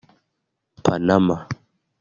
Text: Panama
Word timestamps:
Panama 0.83 1.35